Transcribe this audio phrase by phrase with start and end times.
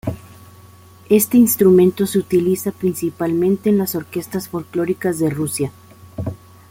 [1.09, 5.71] Este instrumento se utiliza principalmente en las orquestas folklóricas de Rusia.